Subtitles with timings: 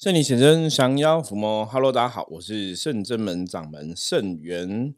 [0.00, 1.66] 圣理显真，降妖伏魔。
[1.66, 4.94] Hello，大家好，我是圣真门掌门圣元，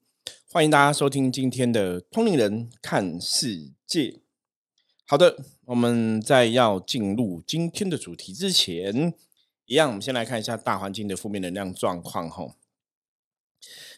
[0.48, 4.20] 欢迎大家收听今天的通灵人看世界。
[5.04, 9.12] 好的，我们在要进入今天的主题之前，
[9.66, 12.30] 一样，我们先来看一下大环境的负面能量状况。
[12.30, 12.54] 吼，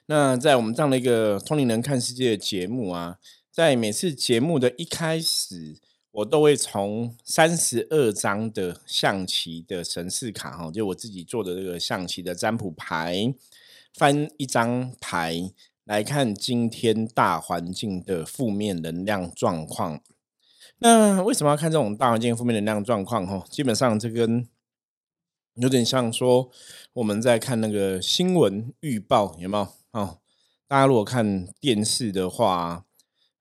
[0.07, 3.18] 那在我们这样的一个通灵人看世界的节目啊，
[3.50, 5.77] 在每次节目的一开始。
[6.15, 13.34] 我都会从三十二张的象棋的神士卡哈，就我自己做的这个象棋的占卜牌，
[13.93, 15.51] 翻一张牌
[15.83, 20.01] 来看今天大环境的负面能量状况。
[20.79, 23.27] 那为什么要看这种大环境负面能量状况？
[23.27, 24.46] 哈，基本上这跟
[25.55, 26.49] 有点像说
[26.93, 29.69] 我们在看那个新闻预报，有没有？
[29.91, 30.19] 哦，
[30.69, 32.85] 大家如果看电视的话，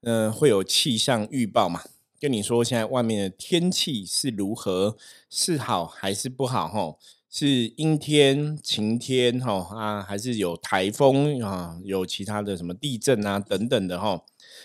[0.01, 1.83] 嗯，会有气象预报嘛？
[2.23, 4.95] 跟你说，现在外面的天气是如何？
[5.29, 6.69] 是好还是不好？
[6.69, 6.95] 哈，
[7.29, 9.37] 是阴天、晴天？
[9.41, 11.77] 哈啊，还是有台风啊？
[11.83, 13.39] 有其他的什么地震啊？
[13.39, 14.23] 等等的哈，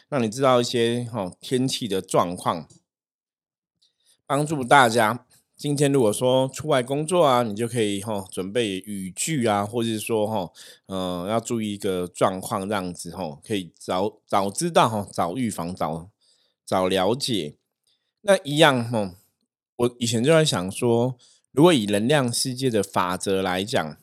[0.08, 2.68] 让你知道一些哈天气的状况，
[4.24, 5.26] 帮助大家。
[5.56, 10.48] 今天如果说出外工作啊，你就可以哈准备雨具啊，或者是说哈
[10.86, 16.08] 嗯要注意一个状况，这样子哈可以早早知道哈，早预防早。
[16.68, 17.54] 早了解，
[18.20, 19.14] 那一样哈。
[19.74, 21.16] 我以前就在想说，
[21.50, 23.96] 如果以能量世界的法则来讲，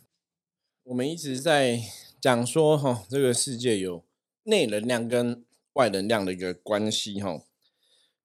[0.86, 1.80] 我们一直在
[2.20, 4.04] 讲说哈，这个世界有
[4.46, 7.44] 内能量跟外能量的一个关系哈。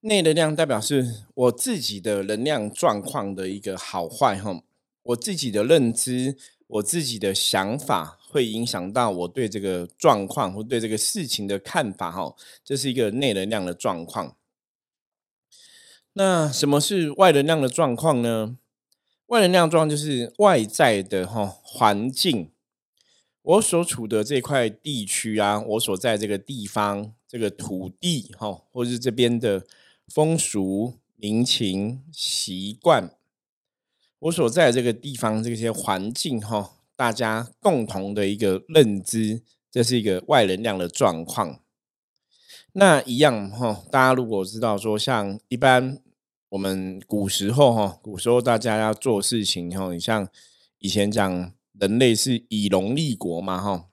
[0.01, 4.63] 内能量代表是我自己的能量状况的一个好坏哈，
[5.03, 8.19] 我自己的认知，我自己的想法。
[8.31, 14.37] 会影响到我对这个状况或对这个事情的看法，哈，这是一个内能量的状况。
[16.13, 18.57] 那什么是外能量的状况呢？
[19.27, 22.51] 外能量状就是外在的哈环境，
[23.43, 29.65] 我所处的这块地区啊，我所在这个地方，这个土地哈，或是这边的
[30.09, 33.15] 风俗民情习惯，
[34.19, 36.73] 我所在这个地方这些环境哈。
[37.01, 39.41] 大家共同的一个认知，
[39.71, 41.63] 这是一个外能量的状况。
[42.73, 45.99] 那一样哈，大家如果知道说，像一般
[46.51, 50.29] 我们古时候哈，古时候大家要做事情哈，你像
[50.81, 53.87] 以前讲人类是以农立国嘛哈，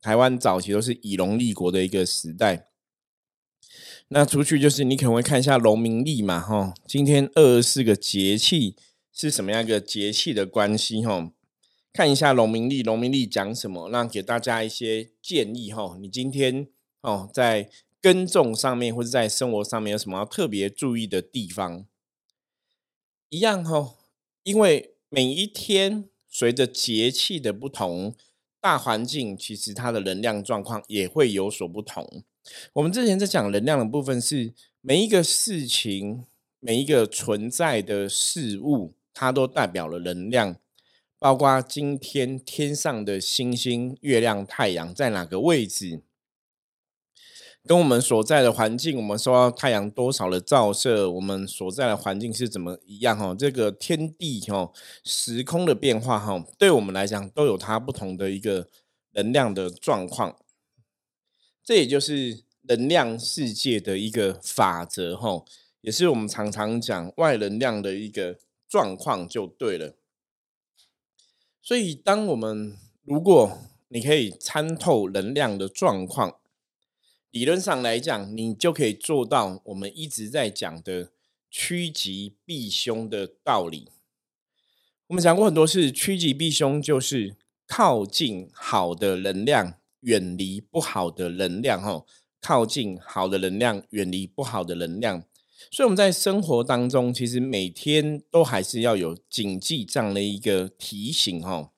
[0.00, 2.68] 台湾早期都是以农立国的一个时代。
[4.08, 8.76] 那出去就是你可能会看一下农民历嘛哈，今天二十四个节气
[9.12, 11.30] 是什么样一个节气的关系哈？
[11.94, 13.88] 看一下农民利，农民利讲什么？
[13.90, 15.96] 那给大家一些建议哈。
[16.00, 16.66] 你今天
[17.02, 17.70] 哦，在
[18.02, 21.86] 耕种上面或者在生活上面有什么要特别注意的地方？
[23.28, 23.94] 一样哈，
[24.42, 28.16] 因为每一天随着节气的不同，
[28.60, 32.24] 大环境其实它的能量状况也会有所不同。
[32.72, 36.24] 我们之前在讲能量的部分，是每一个事情、
[36.58, 40.56] 每一个存在的事物，它都代表了能量。
[41.24, 46.02] 包括今天天上的星星、月亮、太阳在哪个位置，
[47.64, 53.16] 跟我们所在的环境，我们受到太阳多少的照射，我们所在的环境是怎么一样？
[53.16, 54.70] 哈，这个天地哈
[55.02, 58.68] 时空的变化哈，对我们来讲都有它不同的一个
[59.12, 60.36] 能量的状况。
[61.64, 65.42] 这也就是能量世界的一个法则哈，
[65.80, 69.96] 也是我们常常讲外能量的一个状况，就对了。
[71.66, 73.58] 所以，当我们如果
[73.88, 76.36] 你可以参透能量的状况，
[77.30, 81.10] 理论上来讲，你就可以做到我们一直在讲的
[81.50, 83.88] 趋吉避凶的道理。
[85.06, 87.34] 我们讲过很多次，趋吉避凶就是
[87.66, 91.80] 靠近好的能量，远离不好的能量。
[91.80, 92.04] 哈，
[92.42, 95.24] 靠近好的能量，远离不好的能量。
[95.70, 101.72] 所以我们在生活当中，其实每天都还是要有谨记这样的一个提醒哈。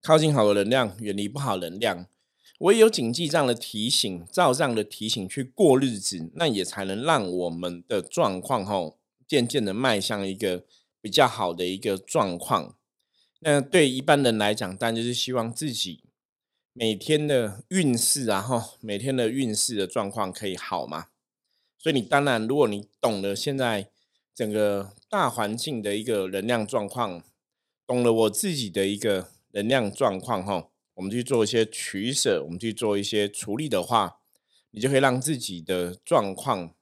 [0.00, 2.06] 靠近好的能量，远离不好能量。
[2.58, 8.92] 我也有谨记这样的提醒，照这样的提醒去过日子，那也才能让我们的状况哈，
[9.26, 10.64] 渐渐的迈向一个
[11.00, 12.76] 比较好的一个状况。
[13.40, 16.04] 那对一般人来讲，当然就是希望自己
[16.72, 21.08] 每天的运势啊哈，每天的运势的状况可以好嘛。
[21.82, 23.88] 所以你当然，如果你懂了现在
[24.32, 27.24] 整个大环境的一个能量状况，
[27.84, 34.20] 懂了我自己的一个能量状况哈，我们去做一些取舍，我们去做一些处理的话，
[34.70, 36.72] 你就可以让自己的状况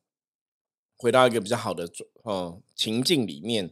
[0.99, 3.71] 回到一个比较好的状呃情境里面。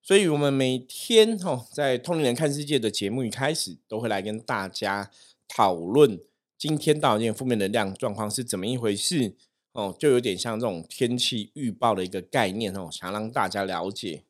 [0.00, 5.10] 所以我们每天哈在通灵人看世界的节目一开始，都会来跟大家
[5.48, 6.20] 讨论
[6.56, 9.34] 今天到底负面能量状况是怎么一回事
[9.74, 14.22] 哦，就有点像这种天气预报的一个概念哦，想让大家了解。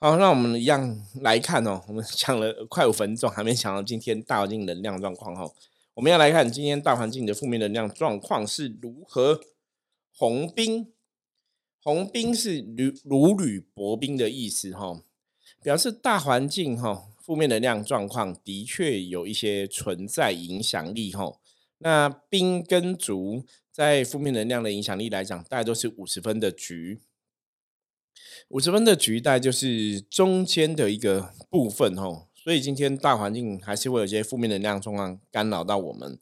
[0.00, 1.80] 好，那我们一样来看哦。
[1.86, 5.54] 我们 讲了快五分钟，还没讲到今天大环境能量状况哦。
[5.94, 9.40] 我们要来看今天大环境的负面能量状况是如何。
[10.18, 10.92] 红冰，
[11.80, 15.00] 红冰是如如履薄冰的意思哈，
[15.62, 21.38] 表示大环境哈负面能量状况的确有一些存在影响力哈。
[21.78, 23.44] 那冰跟竹
[23.76, 27.02] 在负面能量的影响力来讲，大概都是五十分的局。
[28.48, 36.18] 五十分的局带就是中间的一个部分哦，所以今天大环境还是会有一些负面能量状况干扰到我们。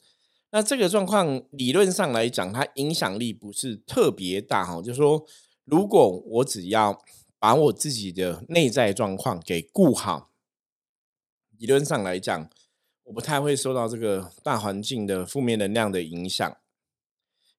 [0.51, 4.83] 那这个状况理论上来讲，它影响力不是特别大哈。
[4.83, 5.25] 就是说，
[5.62, 7.01] 如果我只要
[7.39, 10.33] 把我自己的内在状况给顾好，
[11.56, 12.51] 理论上来讲，
[13.05, 16.56] 我不太会受到这个大环境的负面能量的影响。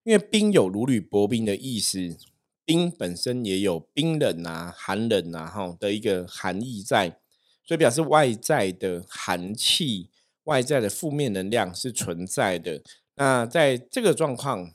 [0.06, 2.16] 因为冰有如履薄冰的意思。
[2.64, 7.20] 冰本身也有冰冷啊、寒冷啊哈的一个含义在，
[7.64, 10.10] 所以表示外在的寒气、
[10.44, 12.82] 外在的负面能量是存在的。
[13.14, 14.72] 那在这个状况、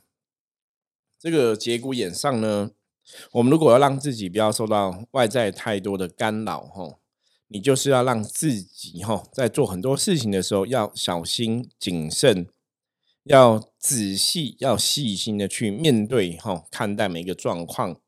[1.19, 2.71] 这个节骨眼上呢，
[3.33, 6.97] 我们如果要让自己不要受到外在太多的干扰哈，
[7.49, 12.47] 你就是要让自己哈在做很多事情的时候要小心谨慎。
[13.23, 18.01] 要仔细、要细心的去面对哈，看待每一个状况。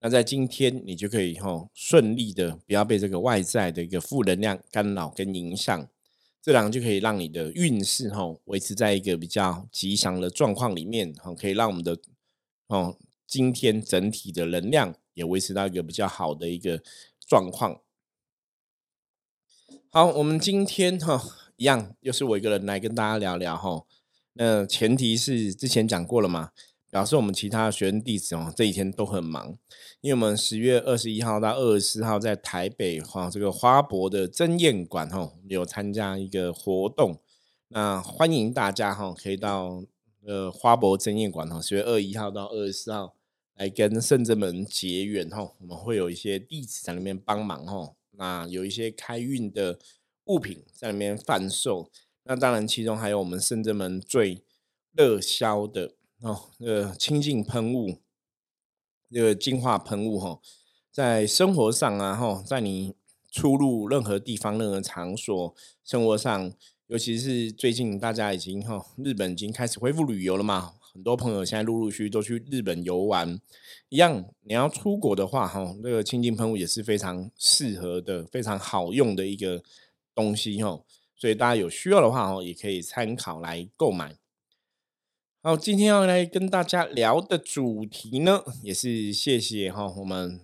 [0.00, 5.88] 那在今天，你就可以哈顺利的，不要被这个外在的一个负能量干扰跟影响，
[6.42, 11.96] 这样就可以让你的运势哈维持在一个比较吉祥的状况里面，哈，可以让我们的
[12.66, 16.82] 哦今天整体的能量也维持到一个比较好的一个
[17.20, 17.80] 状况。
[19.88, 21.22] 好，我们今天哈
[21.56, 23.86] 一样又是我一个人来跟大家聊聊哈。
[24.34, 26.50] 那前提是之前讲过了嘛，
[26.90, 29.58] 表示我们其他学生弟子哦这几天都很忙，
[30.00, 37.20] 因为我们十月二十一号到二十四号在台北哈这个花博的珍宴馆哈有参加一个活动，
[37.68, 39.84] 那欢迎大家哈可以到
[40.26, 43.14] 呃花博珍宴馆哈十月二十一号到二十四号
[43.56, 49.78] 来跟圣真门结缘哈，我们会有一些弟子在里面帮忙哈，那有一些开运的
[50.24, 51.90] 物品在里面贩售。
[52.24, 54.44] 那当然，其中还有我们圣真门最
[54.92, 57.98] 热销的哦，那个清净喷雾，
[59.10, 60.40] 这个净化喷雾哈，
[60.92, 62.94] 在生活上啊哈，在你
[63.30, 66.52] 出入任何地方、任何场所，生活上，
[66.86, 73.40] 尤其是最近大家已经哈，日本已经开始恢复旅游了嘛，很多朋友现在陆陆续续都去日本游玩，
[73.88, 79.64] 一样，你要出国的话哈，那个清净喷雾也是非常适合的、非常好用的一个
[80.14, 80.84] 东西哈。
[81.22, 84.16] 所以大家有需要的话哦，也可以参考来购买。
[85.40, 90.40] 好，今天要来跟大家聊的主题呢，也是谢谢哈我们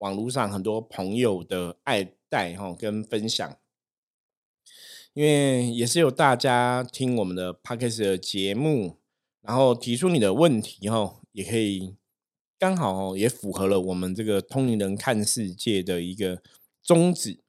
[0.00, 3.56] 网络上很多朋友的爱戴哈跟分享，
[5.14, 8.98] 因为也是有大家听我们的 podcast 的节目，
[9.40, 11.96] 然后提出你的问题哈，也可以
[12.58, 16.42] 刚好也符合了我们这个通灵人看世界的一个
[16.82, 17.40] 宗旨。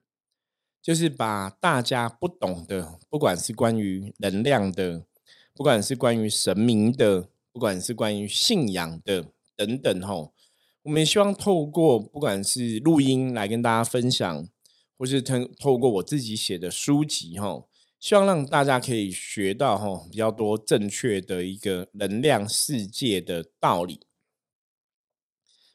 [0.90, 5.06] 就是把大家不懂的，不管是关于能量的，
[5.54, 10.34] 不管是关于神明的，不管是关于信仰的等等，吼，
[10.82, 14.50] 我们也希望透过不管是录音来跟大家分享，
[14.98, 24.00] 或是透透过我自己写的书籍，吼，希望让大家可以学到，吼，比较多正确的一个能量世界的道理。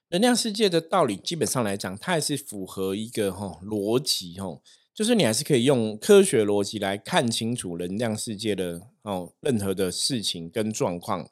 [0.09, 4.61] 能量世界的道理，基本上来讲，它也是符合一个吼逻辑，吼。
[4.95, 11.29] 就是你还是可以用科学逻辑来看清楚能量世界的哦任何的事情跟状况。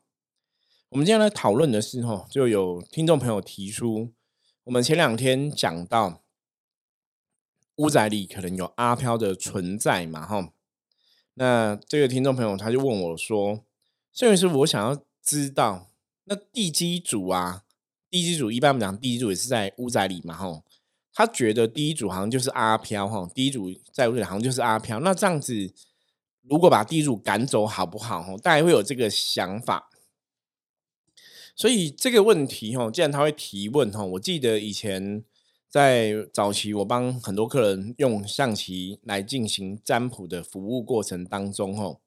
[0.89, 4.11] 我们今天来讨论的是哈，就有听众朋友提出，
[4.65, 6.25] 我们前两天讲到
[7.77, 10.53] 屋仔里可能有阿飘的存在嘛哈。
[11.35, 13.65] 那这个听众朋友他就问我说
[14.13, 15.93] ：“摄影师，我想要知道，
[16.25, 17.63] 那地基组啊，
[18.11, 20.65] 地基组一般我们讲地基组也是在屋仔里嘛哈。”
[21.15, 24.99] 他觉得第一组好像就是阿飘哈，第一组在屋里好像就是阿飘。
[25.01, 25.71] 那这样子，
[26.41, 28.23] 如果把第一组赶走好不好？
[28.23, 29.91] 哈，大家会有这个想法。
[31.55, 35.23] 所以这个问题哈，既然他会提问哈，我记得以前
[35.69, 41.99] 在早期我帮很多客人用象棋来进行占卜的服务过程当中哈，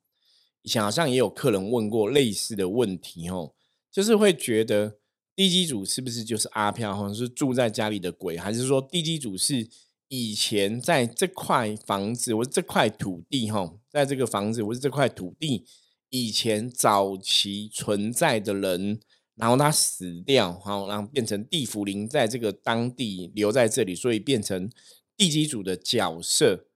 [0.64, 3.52] 以前好像也有客人问过类似的问题哈，
[3.92, 4.98] 就是会觉得。
[5.36, 9.68] 地基主是不是就是阿飘，或者是住在家里的鬼，还是说地基主是
[10.08, 15.66] 以前在这块房子，或这块土地，哈，在这个房子，或是这块土地
[16.10, 19.00] 以前早期存在的人，
[19.36, 24.70] 然后他死掉，好，然后变成地府灵在这个当地留在这里，所以变成
[25.18, 26.68] 地基主的角色。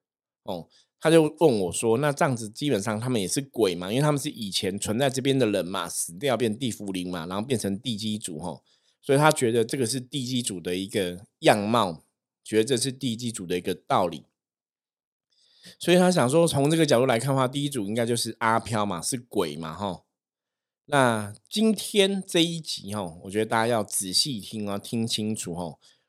[0.43, 0.67] 哦，
[0.99, 3.89] 他就问我说：“那这样子基本上他们也是鬼嘛？
[3.89, 8.61] 因为他们是以前存在这边的人嘛，死掉变地府灵嘛，然后变成地基主，哈，
[9.01, 12.03] 所以他觉得这个是地基主的一个样貌。”
[12.41, 14.23] 觉得这是第一机组的一个道理，
[15.77, 20.03] 所以他想说，从这个角度来看的话，第一组应该就是阿飘嘛，是鬼嘛，哈。
[20.85, 25.63] 那今天这一集哈，我觉得大家要仔细听啊，听清楚哈。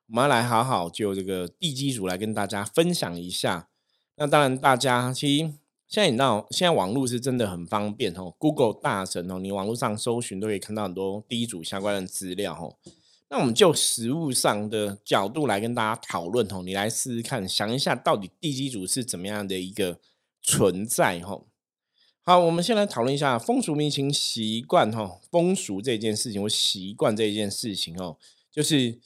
[0.06, 3.69] 我们要来好好就这个地基组来跟大家分享一下。
[4.16, 5.44] 那当然，大家其实
[5.88, 12.76] 现在你知道，现在网络是真的很方便哦，Google 大神哦，你网络上搜寻都可以看到很多第一组相关的资料哦。
[13.28, 19.98] 那我们就实物上的角度来跟大家讨论吼，你来试试看，想一下到底地基组是怎么样的一个
[20.42, 21.46] 存在吼。
[22.22, 28.16] 好，我们先来讨论一下风俗民情习惯吼，风俗这件事情或习惯这件事情哦，
[28.50, 28.98] 就是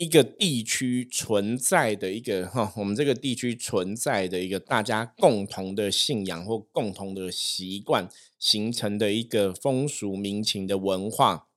[0.00, 11.48] 一个地区存在的一个哈，我们这个地区存在的一个大家共同的信仰或共同的习惯形成的一个风俗民情的文化。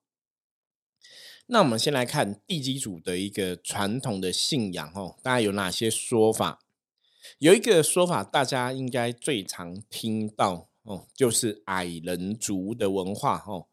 [1.46, 6.60] 那我们先来看地基组的一个传统的信仰哦，大家有哪些说法？
[7.40, 13.68] 有一个说法，大家应该最常听到哦，就是矮人族的文化哦。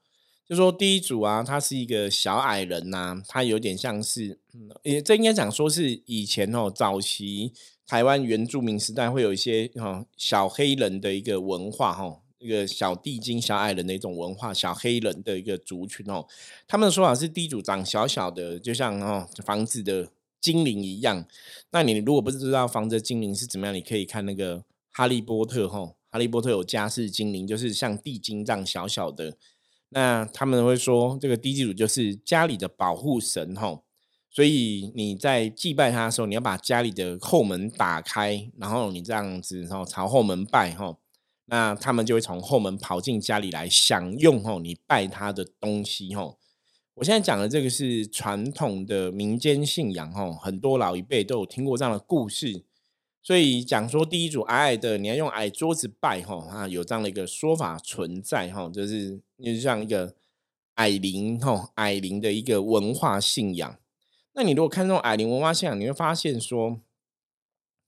[0.48, 4.39] 就说第一组啊，他是一个小矮人呐，他有点像是，
[4.82, 7.52] 也这应该讲说是以前哦，早期
[7.86, 12.20] 台湾原住民时代会有一些哦小黑人的一个文化哈。
[12.42, 16.26] 一个小地精、小矮人的一种文化，小黑人的一个族群哦。
[16.66, 20.08] 他们的说法是，地主长小小的，就像哦房子的
[20.40, 21.26] 精灵一样。
[21.70, 24.56] 那你如果不知道房子的精灵是怎么样，你可以看那个
[24.90, 25.80] 《哈利波特》哈，
[26.10, 29.36] 《哈利波特》有家世精灵，就是像地精这样小小的。
[29.90, 33.82] 那他们会说，这个地主就是家里的保护神哈。
[34.30, 40.96] 所以你在祭拜他的时候，你要把家里的后门打开，然后你这样子然后朝后门拜哈。
[41.46, 46.38] 那他们就会从后门跑进家里来享用吼，你拜他的东西吼。
[46.94, 52.62] 我现在讲的这个是传统的民间信仰吼，很多老一辈都有听过这样的故事，
[53.20, 60.14] 所以讲说第一组矮矮的，你要用矮桌子拜吼啊，有这样的一个说法存在吼，就是就是像一个
[60.74, 63.76] 矮灵吼，矮灵的一个文化信仰。
[64.34, 66.80] 那你如果看这种矮龄文化现象，你会发现说。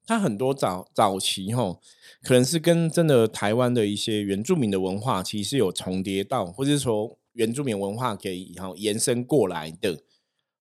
[0.04, 1.80] 它很多早早期吼，
[2.24, 10.02] 可能是跟真的台湾的一些原住民的文化其实有重叠到，或者说原住民文化给然后延伸过来的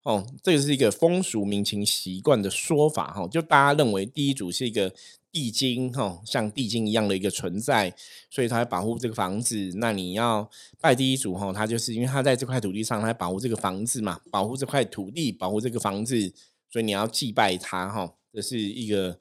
[0.04, 3.28] 哦，这个是一个风俗民情习惯的说法哈。
[3.28, 4.92] 就大家认为第一组是一个
[5.32, 7.94] 地精哈，像地精一样的一个存在，
[8.30, 9.72] 所以他保护这个房子。
[9.76, 16.34] 那你要拜第一组哈，他就是因为他在这块土地上，他保护这个房子嘛，保护这块土地，保护这个房子，
[16.70, 18.14] 所以你要祭拜他哈。
[18.34, 19.20] 这是一个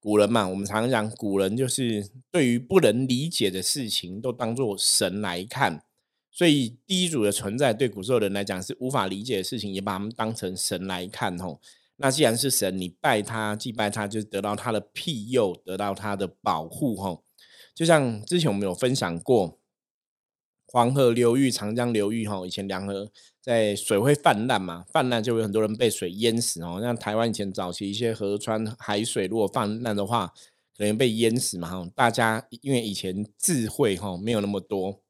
[0.00, 0.46] 古人嘛？
[0.46, 5.82] 我们常常讲，古人就是对于不能理解的事情都当做神来看，
[6.30, 11.60] 所以第一组的存在对古时候人来讲是无法理解的事情，也把他们当成神来看吼。
[11.96, 17.24] 那既然是神，你拜他、祭拜他，就得到他的庇佑，得到他的保护吼。
[17.74, 19.58] 就像之前我们有分享过。
[20.72, 23.10] 黄河流域、长江流域，哈，以前两河
[23.40, 26.78] 在水会泛滥嘛，泛滥就有很多人被水淹死哦。
[26.80, 30.32] 像台湾以前早期一些河川海水如果泛滥的话，
[30.78, 31.90] 可能被淹死嘛，哈。
[31.96, 35.02] 大家因为以前智慧哈没有那么多，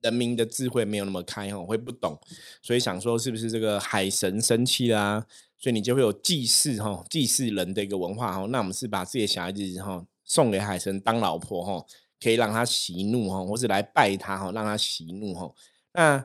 [0.00, 2.18] 人民的智慧没有那么开哈，会不懂，
[2.62, 5.26] 所以想说是不是这个海神生气啦？
[5.58, 8.46] 所以你就会有祭祀哈，祭祀人的一个文化哈。
[8.46, 11.86] 那我们是把自己的小孩子哈送给海神当老婆哈。
[12.22, 15.50] 可以让他息怒哈，或是来拜他哈，让他息怒哈。
[15.94, 16.22] 那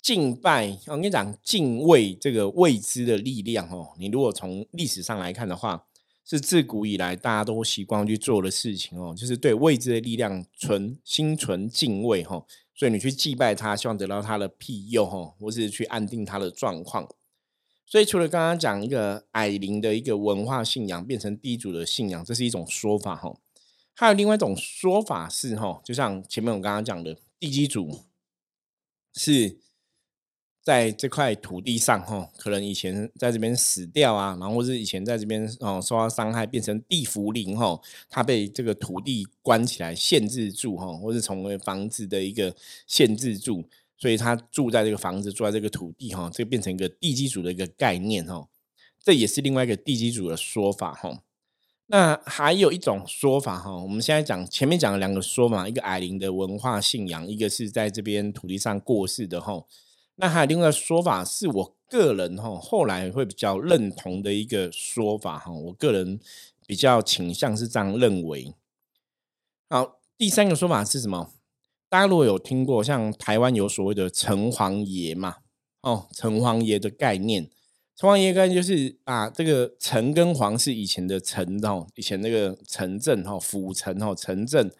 [0.00, 3.90] 敬拜，我跟你讲，敬畏这个未知的力量哦。
[3.98, 5.84] 你如果从历史上来看的话，
[6.24, 12.42] 是自古以来大家都习惯去做的事情哦，就是对未知的力量存心存敬畏哈。
[12.80, 17.06] 所以你去祭拜他，希望得到他的庇佑哈，或是去安定他的状况。
[17.84, 23.36] 所以除了刚刚讲一个矮灵的一个文化信仰变成地主的信仰，这是一种说法哈。
[23.92, 28.00] 还有另外一种说法是，哈，就像前面我刚刚讲的，地基主
[29.12, 29.58] 是
[30.70, 37.76] 在这块土地上，哈，可能以前在这边死掉啊，然后是以前在这边哦受到伤害，变成地茯苓，哈，
[38.08, 42.54] 他被这个土地关起来，限制住，哈，或是成为房子的一个
[42.86, 43.64] 限制住，
[43.98, 48.46] 所以他住在这个房子，住在这个土地，哈，这变成一个地基主的一个概念，哈。
[49.02, 51.24] 这也是另外一个地基主的说法哈。
[51.88, 59.64] 那还有一种说法哈，我们现在讲前面讲了两个说法，一个矮灵的文化信仰，一个是在这边土地上过世的哈。
[60.20, 66.20] 那还有另外说法，是我个人哈后来会比较认同的一个说法哈，我个人
[66.66, 68.54] 比较倾向是这样认为。
[69.70, 71.32] 好，第三个说法是什么？
[71.88, 75.36] 大家如果有听过，像台湾有所谓的城隍爷嘛，
[75.80, 77.50] 哦，城隍爷的概念，
[77.96, 84.70] 城隍爷概念就是啊，这个城跟隍是以前的城哦，以前那个城镇哈，府城哈，城镇。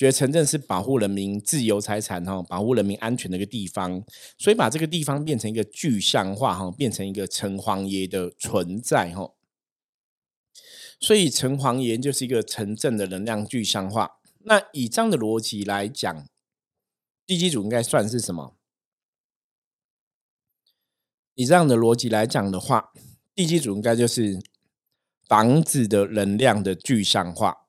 [0.00, 4.02] 觉得城镇是保护人民自由财产哈，保护人民安全的一个地方，
[4.38, 9.34] 所以把这个地方变成一个具象化哈，变成一个城隍爷的存在哈。
[10.98, 14.12] 所以城隍爷就是一个城镇的能量具象化。
[14.38, 16.26] 那以这样的逻辑来讲，
[17.26, 18.56] 地基主应该算是什么？
[21.34, 22.90] 以这样的逻辑来讲的话，
[23.34, 24.40] 地基主应该就是
[25.28, 27.59] 房子的能量的具象化。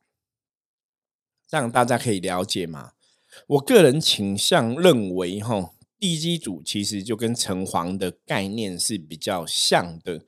[1.51, 2.91] 这样大家可以了解吗？
[3.45, 10.23] 我个人倾向认为，哈，地基主其实就跟城隍的概念是比较像的，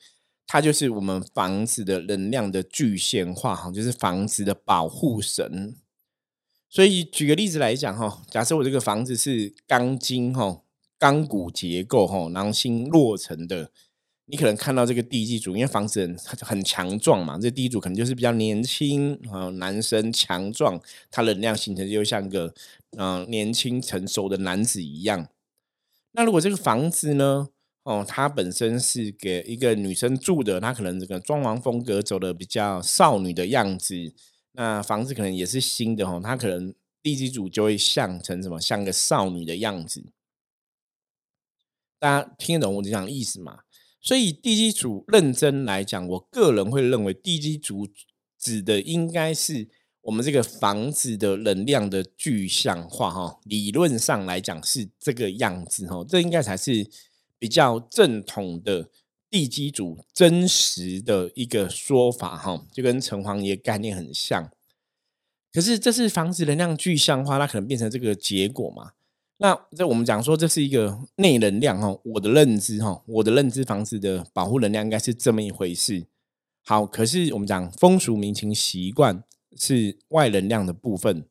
[0.46, 5.78] 它就是我们房子的能量的具现化，哈，就是房子的保护神。
[6.70, 10.62] 所以举个例子来讲，哈，假设我这个房子是钢筋，哈，
[11.00, 13.72] 钢骨结构，哈，囊心落成的。
[14.26, 20.80] 你可能看到这个地基主，因为房子很很强壮嘛，这地基主可能就是比较年轻啊，男生强壮，
[21.12, 22.54] 他能量形成就像个
[22.98, 25.28] 嗯年轻成熟的男子一样。
[26.14, 27.50] 那如果这个房子呢，
[27.84, 34.14] 哦，它本身是给一个女生住的，她可能这个装潢风格走的比较少女的样子，
[34.54, 40.06] 那房子可能也是新的哦，它可能地基主就会像成什么，像个少女的样子。
[42.00, 43.60] 大家听得懂我这讲的意思吗？
[44.04, 47.88] 所以地基主认真来讲，我个人会认为地基主
[48.38, 49.70] 指的应该是
[50.02, 53.40] 我们这个房子的能量的具象化哈。
[53.46, 56.86] 理论上来讲是这个样子哈，这应该才是
[57.40, 58.90] 比较正统的
[59.30, 64.52] 地基主真实的一个说法哈，就跟城隍爷概念很像。
[65.54, 68.92] 可是这是房子能量具象化，它可能变成这个结果嘛？
[69.44, 76.06] 那这我们讲说，这是一个内能量哈，我的认知哈，我的认知房子的保护能量应该是这么一回事。
[76.64, 79.22] 好，可是我们讲风俗民情习惯
[79.58, 81.26] 是外能量的部分。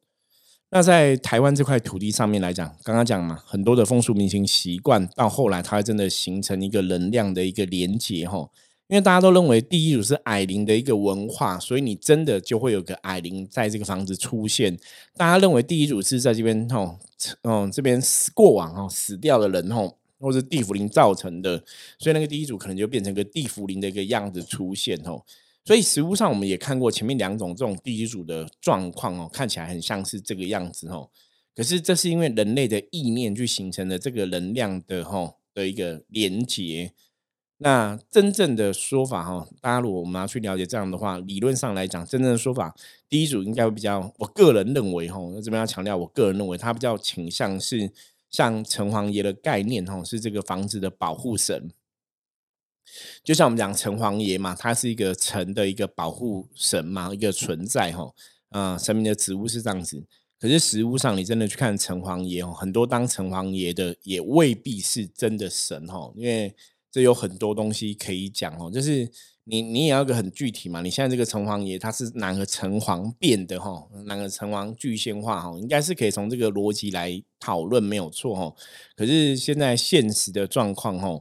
[0.69, 8.51] 那在台湾这块土地上面来讲，刚刚讲嘛，很多的风俗民情习惯到后来，它真的形成一个能量的一个连接哈。
[8.93, 14.79] 因为大家都认为第一组是矮灵的一个文化，所以你真的就会有个矮灵在这个房子出现。
[15.17, 16.99] 大家认为第一组是在这边吼，
[17.41, 21.65] 嗯，这边死过往哦，死掉的人吼，或是地府灵造成的，
[21.99, 25.25] 所以那个第一组可能就变成个地府灵的一个样子出现吼。
[25.65, 31.11] 所以实物上我们也看过前面两种这种第一组的状况哦，看起来很像是这个样子吼。
[31.57, 36.93] 可是这是因为人类的意念去形成的这个能量的吼的一个连接。
[37.63, 42.75] 那真正的说法哈，大家如果我们要去了解这样的话，理论上来讲，真正的说法，
[43.09, 47.93] 第一组应该会比较，我个人认为哈，这边要强调，我个人认为它比较倾向是
[48.29, 51.71] 像城隍爷的概念哈，是这个房子的保护神。
[53.23, 58.13] 就像我们讲城隍爷嘛，他是一个城的一个保护神嘛，一个存在哈，
[58.49, 60.03] 啊，神明的职务是这样子。
[60.41, 66.53] 可是实物上，你真的去看城隍爷哦，很多当城隍爷的也未必是真的神哈，因为。
[66.93, 69.11] 这有很多东西可以讲哦，就是
[69.45, 70.83] 你你也要个很具体嘛。
[70.83, 73.89] 你现在这个城隍爷他是哪个城隍变的哈？
[74.05, 75.59] 哪个城隍具现化哈？
[75.59, 78.55] 应该是可以从这个逻辑来讨论没有错哈。
[78.95, 81.19] 可是现在现实的状况哈，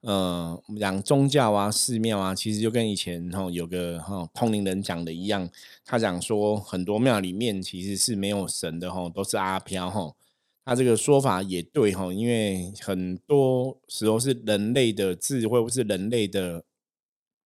[0.00, 5.48] 呃，我们讲宗教啊、寺庙啊，其实就跟以前哈有个哈通灵人讲的一样，
[5.84, 10.12] 他讲说很多庙里面其实是没有神的哈，都是阿飘哈。
[10.64, 16.64] 他这个说法也对哈，因为很多时候是人类的智慧或是人类的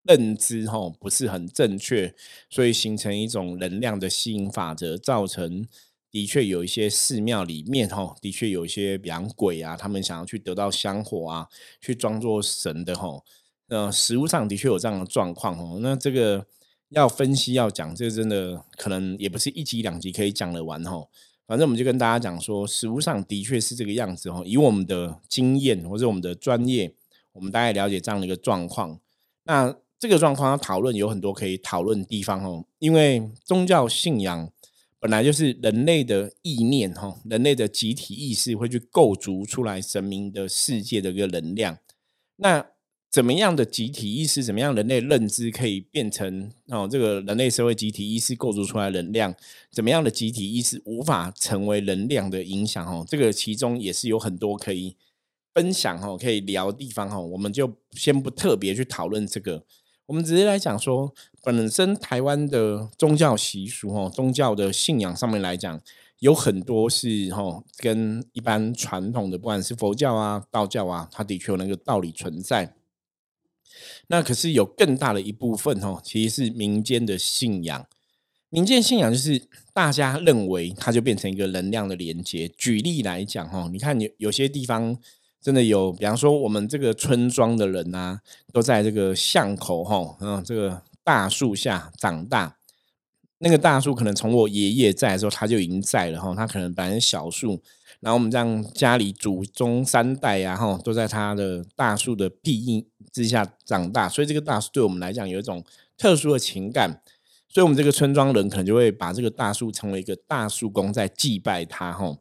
[0.03, 2.15] 认知哈不是很正确，
[2.51, 5.67] 所以形成一种能量的吸引法则，造成
[6.11, 11.49] 的确有一些寺庙里面哈，的确有一些养鬼啊，他们想要去得到香火啊，
[11.81, 13.23] 去装作神的哈，
[13.69, 15.79] 呃，实物上的确有这样的状况哦。
[15.81, 16.47] 那这个
[16.91, 21.09] 要分析要讲，这真的可能也不是一集两集可以讲得完哈。
[21.47, 24.43] 反正我们就跟大家讲说，实物上的确是这个样子哦。
[24.45, 26.93] 以我们的经验或者我们的专业，
[27.33, 28.99] 我们大概了解这样的一个状况。
[29.45, 32.65] 那这个状况要讨论有很多可以讨论的地方哦。
[32.81, 34.51] 因为宗教信仰
[34.99, 41.79] 本来就是人类的意念哈，人类的集体意识会去构筑出来神明的世界的一个能量。
[42.37, 42.67] 那
[43.11, 49.35] 怎么样的集体意识，怎么样人类认知可以变成哦，这个人类社会集体意识构筑出来能量，
[49.71, 53.07] 怎么样的集体意识无法成为能量的影响哦？
[53.09, 54.97] 这个其中也是有很多可以
[55.55, 57.21] 分享哦，可以聊的地方哦。
[57.27, 59.65] 我们就先不特别去讨论这个，
[60.07, 65.81] 我们直接来讲说，本身台湾的宗教习俗哦，宗教的信仰上面来讲。
[66.21, 72.75] 有很多是哦，跟一般传统的，不管是佛教啊、道教啊，它的确有那个道理存在。
[74.09, 77.87] 那可是有更大的一部分哦，其实是民间的信仰。
[78.49, 79.43] 民间信仰就是
[79.75, 82.49] 大家认为它就变成一个能量的连接。
[82.57, 84.97] 举例来讲哈，你看有有些地方
[85.43, 88.21] 真的有，比方说我们这个村庄的人啊，
[88.53, 92.57] 都在这个巷口哈，嗯，这个大树下长大。
[93.39, 96.35] 那个大树可能从我爷爷在的时候，他就已经在了哈。
[96.35, 97.61] 他可能本来小树，
[98.07, 105.65] 然后我们这样家里祖宗三代啊哈，都在他的大树的庇荫之下长大，所以这个大树对我们来讲有一种
[105.99, 107.03] 特殊的情感。
[107.49, 112.17] 所以，我们这个村庄人可能就会把这个大树成为一个大树公，在祭拜它哈。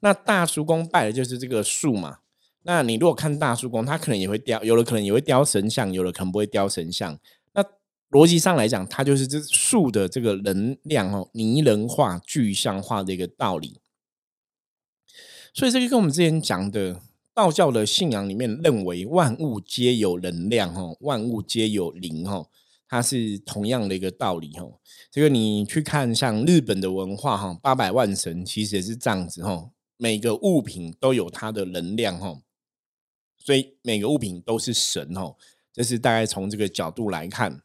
[0.00, 2.20] 那大树公拜的就是这个树嘛。
[2.62, 7.18] 那你如果看大树公，他可能也会雕，有的可能也会雕神像，有的可能不会雕神像。
[7.52, 7.62] 那
[8.10, 13.78] 逻辑上来讲，它就是这树的这个能量哦，拟人化、具象化的一个道理。
[15.56, 17.00] 所以，这个跟我们之前讲的
[17.32, 22.50] 道教的信仰里面认为万物皆有能量哦，万物皆有灵哦，
[22.86, 24.78] 它是同样的一个道理哦。
[25.10, 32.42] 这个你去看像日本的文化哈，八百万神其实也是这样子哈，每个物品都有它的能量哦，
[33.38, 35.36] 所以每个物品都是神哦。
[35.72, 37.62] 这是大概从这个角度来看。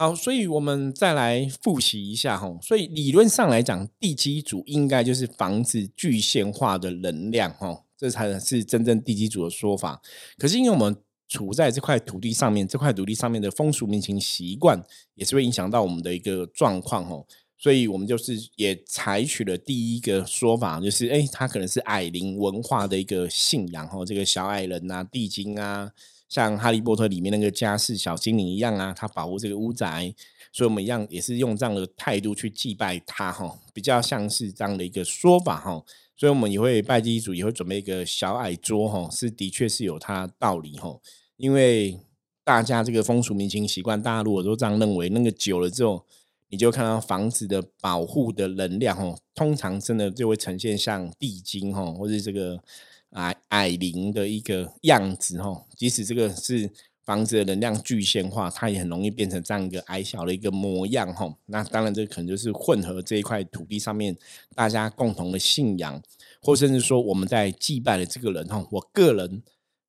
[0.00, 2.58] 好，所以我们再来复习一下哈。
[2.62, 10.00] 所以理论上来讲，地基组应该就是房子具现化的能量哈，这才是真正地基组的说法。
[10.38, 10.96] 可是因为我们
[11.28, 14.82] 处在这块土地上面，这块土地上面的风俗民情习惯
[15.16, 17.22] 也是会影响到我们的一个状况哈，
[17.58, 25.90] 所以我们就是也采取了第一个说法，就是哎，它可能是矮灵文化的一个信仰哈，这个小矮人啊，地精啊。
[26.30, 30.14] 像《哈利波特》里面那个家世小精灵一样啊，他保护这个屋宅，
[30.52, 35.84] 所以我们一样也是用这样的态度去祭拜他哈，比较像是这样的一个说法哈，
[36.16, 40.96] 所以我们也会拜祭主，也会准备一个小矮桌哈，是的确是有它道理哈，
[41.36, 41.98] 因为
[42.44, 46.06] 大家这个风俗民情习惯，大家如果都这样认为，那个久了之后，
[46.50, 52.62] 你就看到房子的保护的能量哦，通常真的就会呈现像地精哈，或者这个。
[53.10, 56.70] 矮矮灵的一个样子哈，即使这个是
[57.02, 61.34] 房子的能量具现化，它也很容易变成这样一个矮小的一个模样哈。
[61.46, 64.16] 那当然，这可能就是混合这一块土地上面
[64.54, 66.00] 大家共同的信仰，
[66.40, 69.42] 或甚至说我们在祭拜的这个人哈，我个人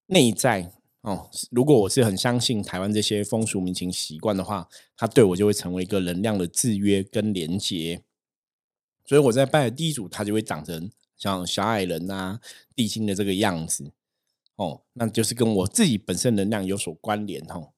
[0.08, 8.02] 内在哦，如果我是很相信台湾这些风俗民情习惯的话，他对我就会成为一个能量的制约跟连接，
[9.06, 10.90] 所以我在拜的第一组，它就会长成。
[11.22, 12.40] 像小矮人啊、
[12.76, 13.92] 地心的这个样子，
[14.56, 17.70] 哦，那就是跟我自己本身能量有所关联哦。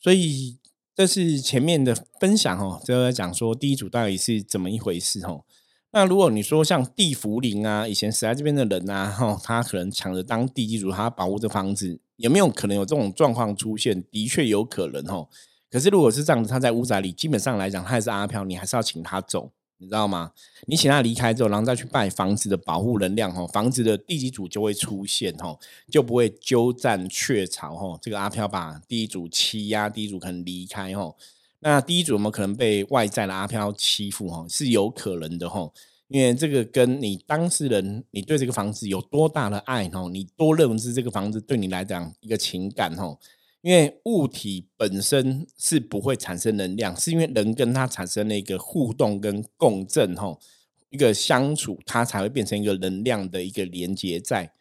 [0.00, 0.56] 所以
[0.94, 5.44] 这是前面的分享哦，就在讲说第一组到底是怎么一回事哦。
[5.90, 14.02] 那如果你说像地福林啊，以前死在这边的人啊，哈，他可能抢着当地基主，他保护这房子，有没有可能有这种状况出现？
[14.10, 15.28] 的确有可能哦。
[15.68, 19.52] 可是如果是这样子，他在屋宅里，基本上来讲，他还是阿飘，你还是要请他走。
[19.80, 20.30] 你知道吗？
[20.66, 25.58] 你请他离开之后，然后再去拜房子的保护能量哈，房子的地基组就会出现哈，
[25.90, 27.98] 就不会鸠占鹊巢哈。
[28.02, 31.14] 这个阿飘把第一组欺压，第一组可能离开哈。
[31.60, 34.46] 那第一组有没有可能被外在的阿飘欺负哈？
[34.50, 35.70] 是有可能的哈，
[36.08, 43.16] 因为这个跟你当事人你对这个房子有多大的爱哈，你多认知这个房子对你来讲一个情感哈。
[43.62, 50.40] 因为物体本身是不会产生能量，是因为人跟它产生了一个互动跟共振，吼，
[50.88, 54.52] 一个相处，它才会变成一个能量的一个连接在。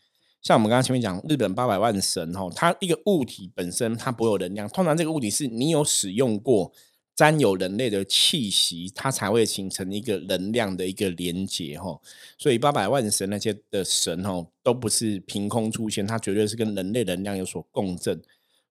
[0.41, 6.71] 像我们刚刚前面讲日本八百万神，吼，它一个物体本身它不会有能量，通常这个物体是你有使用过，
[7.15, 12.01] 沾有人类的气息，它才会形成一个能量的一个连接，吼。
[12.37, 18.21] 所以八百万神那些的神，吼，都不是凭空出现，它绝对是跟人类能量有所共振。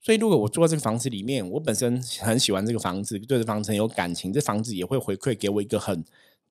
[0.09, 6.03] 所以，如果我住在这个房子里面，我本身很喜欢这个房子，对这房子很有感情，这房子也会回馈给我一个很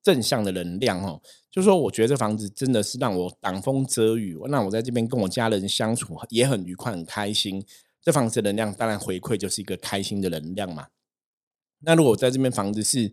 [0.03, 1.19] 正向的能量哦。
[1.49, 7.65] 就说我觉得这房子真的是让我挡风遮雨，那我在这边跟我家人相处也很愉快、很开心。
[7.99, 10.89] 这房子能量当然回馈就是一个开心的能量嘛。
[11.79, 13.11] 那如果我在这边房子是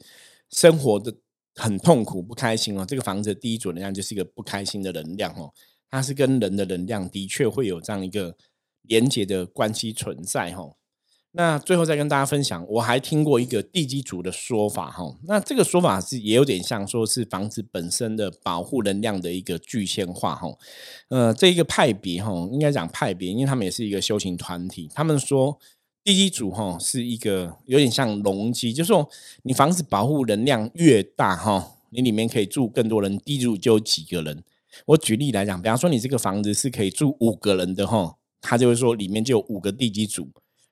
[0.51, 1.15] 生活的
[1.55, 5.55] 很痛苦、不开心哦，这个房子的第一组能量就是一个不开心的能量哦。
[5.91, 8.37] 它是跟人的能量的确会有这样一个。
[8.85, 10.73] 连接的关系存在哈。
[11.37, 15.17] 那最后再跟大家分享，我还听过一个地基组的说法哈。
[15.25, 20.47] 那这个说法是也有点像说是房子本身的保护能量的一个具象化哈。
[21.09, 24.89] 呃，这一个派别哈，应该讲派别，因为他们也是一个修行团体。
[24.95, 25.59] 他们说
[26.05, 29.09] 地基组哈是一个有点像容积，就是说
[29.43, 34.45] 你房子保护能量越大哈，你里面可以住更多人，地基组就有几个人。
[34.87, 38.15] 我举例来讲，比方说你这个房子是可以住五个人的哈，
[38.47, 40.29] 他就会说里面就有五个地基组。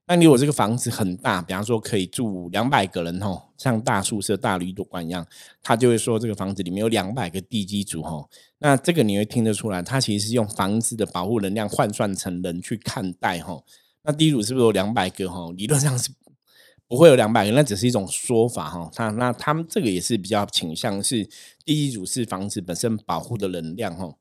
[0.06, 5.26] 那如果这个房子很大，比方说可以住两百个人哦，像大宿舍、大旅馆一样，
[5.62, 8.28] 他就会说这个房子里面有两百个地基组哦。
[8.58, 13.64] 那这个你会听得出来，他其实是用房子的保护能量换算成人去看待哦。
[14.02, 15.54] 那地主是不是有两百个哦？
[15.56, 16.10] 理论上是
[16.88, 18.90] 不会有两百个，那只是一种说法哈。
[18.92, 21.24] 他那他们这个也是比较倾向是
[21.64, 24.16] 地基组是房子本身保护的能量哦。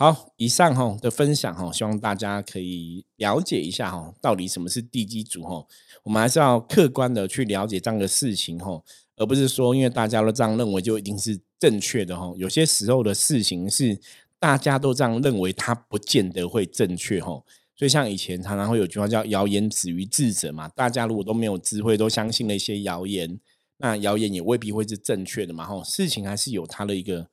[0.00, 5.66] 好，以上哈的分享哈，希望大家可以了解一下哈，到底什么是地基组哈。
[6.04, 8.80] 我们还是要客观的去了解这样的事情哈，
[9.16, 12.32] 而不是说因为大家都这样认为就一定是正确的哈。
[12.36, 13.98] 有些时候的事情是
[14.38, 17.42] 大家都这样认为，它不见得会正确哈。
[17.74, 23.40] 所以像以前常常会有句话叫“谣言止于智者”嘛，大家如果都没有智慧，都相信了一些谣言，
[23.78, 25.82] 那谣言也未必会是正确的嘛哈。
[25.82, 27.26] 事情还是有它的一个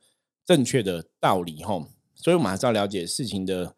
[0.43, 1.87] 正确的道理哈。
[2.15, 3.75] 所以，我们还是要了解事情的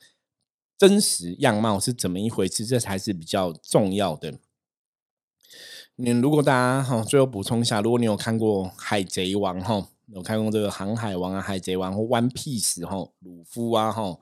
[0.78, 4.36] 真实样貌是怎么一回事，这才是比较重要的。
[5.96, 14.20] 你如果大家哈，最后补充一下，如果你有看过《海贼王》哈，有看过这个《航海王》啊，《海贼王》或《One Piece》哈，鲁夫啊哈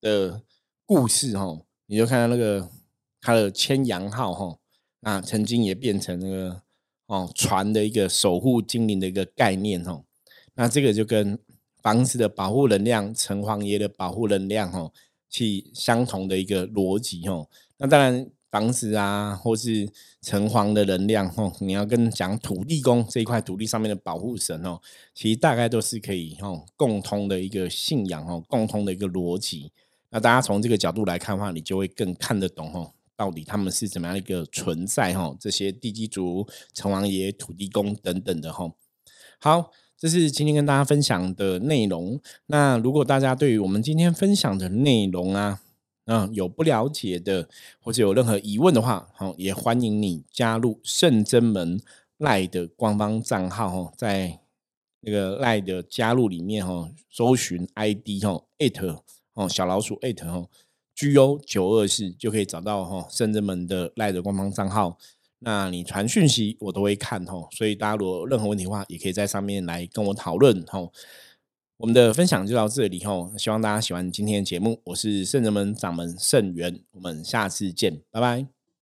[0.00, 0.42] 的
[0.86, 2.70] 故事哈，你就看到那个
[3.20, 4.58] 他的千阳号哈，
[5.00, 6.62] 那曾经也变成那个
[7.06, 10.04] 哦船的一个守护精灵的一个概念哈，
[10.54, 11.38] 那这个就跟。
[11.82, 14.92] 房子的保护能量，城隍爷的保护能量，吼，
[15.28, 17.50] 去相同的一个逻辑，吼。
[17.78, 19.90] 那当然，房子啊，或是
[20.20, 24.80] 城隍的能量，吼，你要跟讲土地公这一块土地上面的保护神，哦，
[25.12, 29.72] 其实大概都是可以，吼，共通的一个信仰，哦，共通的一个逻辑。
[30.10, 38.76] 那大家从这个角度来看的话，你就会更看得懂，吼，到底他们是怎么样一个存在，吼，这些地基族、城隍爷、土地公等等的，吼。
[39.40, 39.72] 好。
[40.02, 42.20] 这是今天跟大家分享的内容。
[42.46, 45.60] 那如果大家对于我们今天分享的内容啊，
[46.06, 47.48] 嗯，有不了解的，
[47.80, 51.80] 或者有任何疑问的话，好，也欢迎你加入圣真门
[52.18, 54.40] 赖的官方账号哦，在
[55.02, 58.98] 那个赖的加入里面哦，搜寻 ID 哦，at
[59.34, 60.48] 哦，小老鼠 at 哦
[60.96, 64.98] ，GO 九二四就可以找到哈圣真门的赖的官方账号。
[65.44, 70.92] 那你传讯息我都会看吼，所以大家如果任何问题的话，也可以在上面来跟我讨论吼。
[71.78, 74.80] 我们的分享就到这里吼，希望大家喜欢今天的节目。
[74.84, 78.61] 我是圣人们掌门圣元，我们下次见，拜拜。